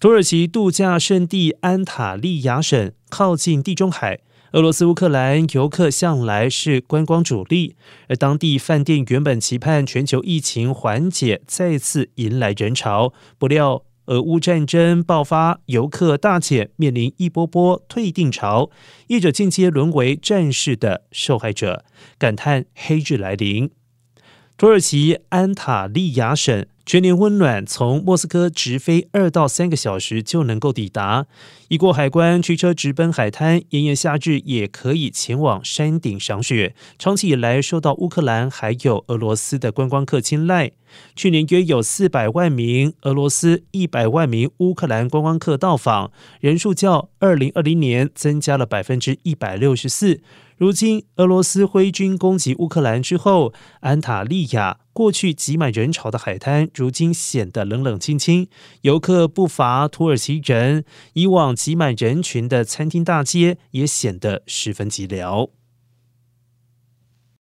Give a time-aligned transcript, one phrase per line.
[0.00, 4.20] 土耳其度假胜地安塔利亚省靠近地中海，
[4.52, 7.76] 俄罗斯乌克兰游客向来是观光主力，
[8.08, 18.70] 而当地饭店原本期盼全球疫情缓解，再次迎来人潮，不料俄乌战争爆发，游客大减，面临一波波退订潮，
[19.08, 21.84] 业者间接沦为战事的受害者，
[22.16, 23.70] 感叹黑日来临。
[24.56, 26.64] 土耳其安塔利亚省。
[26.90, 31.28] 全年温暖，从莫斯科直飞二到三个小时就能够抵达。
[31.68, 33.62] 一过海关，驱车直奔海滩。
[33.68, 36.74] 炎炎夏日也可以前往山顶赏雪。
[36.98, 40.72] 长期以来受到乌克兰还有俄罗斯的观光客青睐。
[41.14, 46.10] 去年约有四百万名俄罗斯、一百万名乌克兰观光客到访，
[46.40, 50.20] 人数较二零二零年增加了百分之一百六十四。
[50.60, 58.46] 如今，俄罗斯挥军攻击乌克兰之后，安塔利亚过去挤满人潮的海滩，如今显得冷冷清清。
[58.82, 65.48] 游客不乏土耳其人，以往挤满人群的餐厅大街也显得十分寂寥。